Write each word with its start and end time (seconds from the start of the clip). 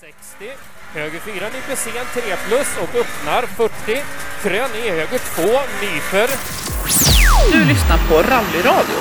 60, 0.00 0.50
höger 0.94 1.18
4 1.18 1.34
nyper 1.34 1.76
sen 1.76 2.22
3 2.22 2.22
plus 2.48 2.78
och 2.82 2.94
öppnar 2.94 3.42
40. 3.42 4.02
Krön 4.42 4.70
i 4.84 4.90
höger 4.90 5.18
2, 5.18 5.42
nyper. 5.82 6.28
Du 7.52 7.64
lyssnar 7.64 7.98
på 8.08 8.14
Rallyradio. 8.14 8.96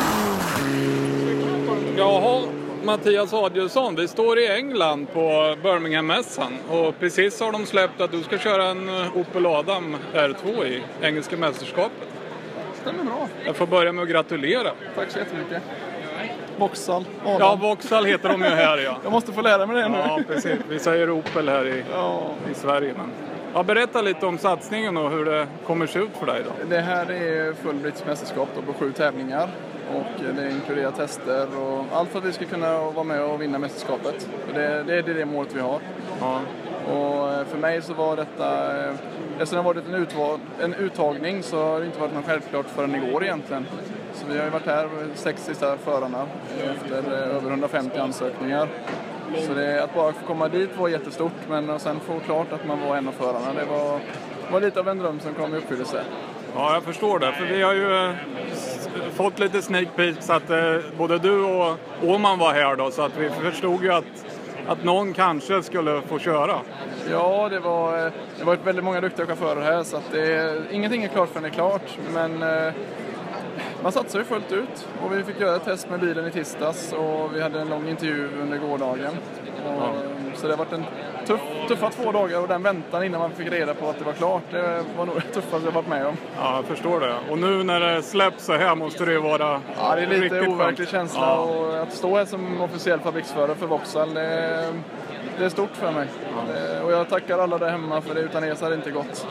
Jaha, 1.98 2.42
Mattias 2.84 3.34
Adielsson, 3.34 3.96
vi 3.96 4.08
står 4.08 4.40
i 4.40 4.48
England 4.48 5.08
på 5.14 5.56
Birmingham-mässan 5.64 6.54
och 6.70 7.00
precis 7.00 7.40
har 7.40 7.52
de 7.52 7.66
släppt 7.66 8.02
att 8.02 8.12
du 8.12 8.24
ska 8.24 8.38
köra 8.38 8.66
en 8.66 8.90
Opel 9.16 9.46
Adam 9.46 9.98
R2 10.14 10.66
i 10.66 10.84
engelska 11.02 11.38
mästerskapet. 11.38 12.08
Stämmer 12.82 13.04
bra. 13.04 13.28
Jag 13.46 13.56
får 13.56 13.68
börja 13.68 13.92
med 13.92 14.04
att 14.04 14.10
gratulera. 14.10 14.72
Tack 14.96 15.12
så 15.12 15.20
jättemycket. 15.20 15.64
Vauxhall, 16.58 17.06
Adam. 17.26 17.38
Ja, 17.40 17.56
Vauxhall 17.62 18.06
heter 18.06 18.30
de 18.30 18.42
ju 18.42 18.50
här 18.50 18.78
ja. 18.78 18.98
Jag 19.04 19.12
måste 19.12 19.32
få 19.32 19.42
lära 19.42 19.66
mig 19.66 19.76
det 19.82 19.90
nu. 19.90 19.98
Ja, 19.98 20.20
precis. 20.28 20.60
Vi 20.70 20.80
säger 20.80 21.10
Opel 21.10 21.50
här 21.50 21.68
i, 21.68 21.84
Ja. 21.94 22.22
i 22.52 22.54
Sverige. 22.54 22.94
Men... 22.98 23.12
Ja, 23.54 23.64
berätta 23.64 24.02
lite 24.02 24.26
om 24.26 24.38
satsningen 24.38 24.98
och 24.98 25.12
hur 25.12 25.26
det 25.26 25.48
kommer 25.68 25.88
se 25.88 26.00
ut 26.00 26.18
för 26.20 26.26
dig 26.26 26.42
då. 26.46 26.52
Det 26.70 26.82
här 26.82 27.12
är 27.12 27.54
full 27.54 27.76
brittiskt 27.76 28.08
mästerskap 28.08 28.50
då 28.56 28.62
på 28.62 28.74
sju 28.74 28.92
tävlingar. 28.92 29.50
Och 29.96 30.36
det 30.36 30.52
inkluderar 30.52 30.92
tester 30.92 31.48
och 31.60 31.86
allt 31.94 32.10
för 32.10 32.20
att 32.20 32.26
vi 32.26 32.32
ska 32.34 32.46
kunna 32.46 32.80
vara 32.80 33.04
med 33.04 33.22
och 33.24 33.42
vinna 33.42 33.60
mästerskapet. 33.60 34.30
Det, 34.54 34.84
det 34.84 34.96
är 34.96 35.04
det 35.04 35.26
målet 35.26 35.56
vi 35.56 35.60
har. 35.60 35.80
Ja. 36.20 36.40
Och 36.94 37.34
eh, 37.34 37.46
för 37.46 37.58
mig 37.58 37.82
så 37.82 37.94
var 37.94 38.16
detta, 38.16 38.78
eh, 38.84 38.94
eftersom 39.32 39.56
det 39.56 39.64
har 39.64 39.74
varit 39.74 39.88
en, 39.88 39.96
utval, 39.96 40.40
en 40.62 40.74
uttagning 40.74 41.44
så 41.44 41.64
har 41.64 41.80
det 41.80 41.86
inte 41.86 42.00
varit 42.00 42.14
något 42.14 42.26
självklart 42.26 42.66
förrän 42.76 42.96
igår 42.96 43.24
egentligen. 43.24 43.66
Så 44.16 44.26
vi 44.30 44.38
har 44.38 44.46
ju 44.46 44.52
varit 44.52 44.66
här, 44.66 44.90
sex 45.16 45.46
sista 45.46 45.78
förarna, 45.78 46.26
efter 46.76 47.14
eh, 47.14 47.36
över 47.36 47.50
150 47.50 47.98
ansökningar. 47.98 48.68
Så 49.48 49.54
det, 49.54 49.84
att 49.84 49.96
bara 49.96 50.14
få 50.14 50.26
komma 50.26 50.48
dit 50.48 50.70
var 50.78 50.88
jättestort, 50.88 51.34
men 51.50 51.70
att 51.70 51.82
sen 51.82 52.00
få 52.00 52.20
klart 52.20 52.54
att 52.54 52.68
man 52.68 52.82
var 52.82 52.96
en 52.96 53.08
av 53.08 53.12
förarna, 53.12 53.54
det 53.60 53.66
var, 53.66 54.00
var 54.52 54.62
lite 54.62 54.80
av 54.80 54.90
en 54.90 54.98
dröm 54.98 55.20
som 55.20 55.34
kom 55.34 55.54
i 55.54 55.58
uppfyllelse. 55.58 56.04
Ja, 56.56 56.74
jag 56.74 56.84
förstår 56.84 57.20
det. 57.20 57.32
För 57.32 57.46
vi 57.46 57.62
har 57.62 57.74
ju 57.74 58.06
eh, 58.06 58.16
fått 59.14 59.40
lite 59.40 59.62
sneak 59.62 59.88
peeks 59.96 60.30
att 60.30 60.50
eh, 60.50 60.76
både 60.98 61.20
du 61.20 61.44
och 61.44 61.78
Åman 62.04 62.40
var 62.40 62.54
här 62.54 62.76
då, 62.76 62.92
så 62.92 63.02
att 63.02 63.18
vi 63.18 63.30
förstod 63.30 63.84
ju 63.84 63.94
att, 63.94 64.26
att 64.68 64.84
någon 64.84 65.14
kanske 65.14 65.64
skulle 65.64 66.02
få 66.02 66.20
köra. 66.20 66.56
Ja, 67.12 67.50
det 67.50 67.60
var, 67.60 68.12
det 68.40 68.44
varit 68.44 68.66
väldigt 68.66 68.84
många 68.84 69.02
duktiga 69.02 69.26
chaufförer 69.26 69.62
här, 69.62 69.84
så 69.84 69.98
att 69.98 70.12
det, 70.12 70.58
ingenting 70.72 71.04
är 71.04 71.08
klart 71.08 71.30
förrän 71.30 71.44
det 71.44 71.50
är 71.50 71.54
klart. 71.54 71.98
Men 72.14 72.44
man 73.86 73.92
satsar 73.92 74.20
ju 74.20 74.26
fullt 74.26 74.52
ut 74.52 74.88
och 75.04 75.14
vi 75.18 75.24
fick 75.24 75.40
göra 75.40 75.56
ett 75.56 75.64
test 75.66 75.90
med 75.90 76.00
bilen 76.00 76.28
i 76.28 76.32
tisdags 76.32 76.94
och 76.94 77.36
vi 77.36 77.42
hade 77.42 77.60
en 77.62 77.70
lång 77.70 77.90
intervju 77.90 78.30
under 78.42 78.58
gårdagen. 78.58 79.12
Och, 79.66 80.38
Så 80.38 80.48
det 80.48 80.54
har 80.54 80.58
varit 80.58 80.74
en 80.74 80.84
tuff, 81.28 81.40
tuffa 81.68 81.90
två 81.90 82.12
dagar 82.12 82.42
och 82.42 82.48
den 82.48 82.64
väntan 82.64 83.04
innan 83.04 83.20
man 83.22 83.32
fick 83.32 83.52
reda 83.52 83.74
på 83.74 83.90
att 83.90 84.00
det 84.00 84.06
var 84.06 84.14
klart, 84.14 84.42
det 84.52 84.84
var 84.98 85.06
nog 85.06 85.16
det 85.16 85.22
tuffaste 85.22 85.66
jag 85.68 85.72
varit 85.72 85.88
med 85.88 86.06
om. 86.08 86.18
Ja, 86.38 86.56
jag 86.56 86.66
förstår 86.66 87.00
det. 87.00 87.16
Och 87.32 87.38
nu 87.38 87.64
när 87.64 87.80
det 87.80 88.02
släpps 88.02 88.46
så 88.46 88.54
här 88.54 88.76
måste 88.76 89.06
det 89.06 89.12
ju 89.12 89.20
vara 89.20 89.62
Ja, 89.78 89.96
det 89.96 90.02
är 90.02 90.08
lite 90.08 90.42
overklig 90.42 90.88
känsla 90.88 91.22
Ja. 91.22 91.36
och 91.38 91.78
att 91.82 91.94
stå 91.94 92.18
här 92.18 92.26
som 92.26 92.62
officiell 92.62 93.00
fabriksförare 93.00 93.56
för 93.56 93.68
Vauxhall, 93.68 94.14
det, 94.14 94.74
det 95.40 95.46
är 95.46 95.50
stort 95.50 95.76
för 95.76 95.92
mig. 95.92 96.08
Det- 96.48 96.82
Och 96.82 96.92
jag 96.92 97.10
tackar 97.10 97.40
alla 97.40 97.58
där 97.58 97.70
hemma 97.70 98.02
för 98.02 98.16
det, 98.16 98.22
utan 98.22 98.44
er 98.44 98.56
så 98.56 98.66
hade 98.66 98.76
det 98.76 98.80
inte 98.80 98.92
gått. 98.92 99.28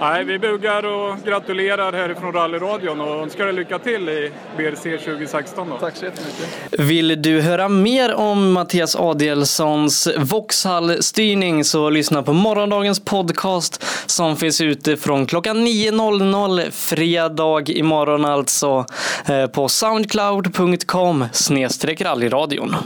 Nej, 0.00 0.24
vi 0.24 0.38
buggar 0.38 0.86
och 0.86 1.16
gratulerar 1.24 1.92
härifrån 1.92 2.32
rallyradion 2.80 3.00
och 3.00 3.22
önskar 3.22 3.44
dig 3.44 3.54
lycka 3.54 3.78
till 3.78 4.08
i 4.08 4.32
BRC 4.56 5.04
2016 5.04 5.70
då. 5.70 5.78
Tack 5.78 5.96
så 5.96 6.04
jättemycket. 6.04 6.80
Vill 6.80 7.22
du 7.22 7.40
höra 7.40 7.68
mer 7.68 8.14
om 8.14 8.52
Mattias 8.52 8.96
Adielssons 8.96 10.08
Vauxhall-styrning 10.16 11.64
så 11.64 11.90
lyssna 11.90 12.22
på 12.22 12.32
morgondagens 12.32 13.00
podcast 13.00 13.84
som 14.06 14.36
finns 14.36 14.60
ute 14.60 14.96
från 14.96 15.26
klockan 15.26 15.66
9.00 15.66 16.70
fredag 16.70 17.70
imorgon 17.70 18.24
alltså 18.24 18.86
eh, 19.26 19.46
på 19.46 19.68
soundcloud.com 19.68 21.24
snedstreck 21.32 22.00
rallyradion. 22.00 22.76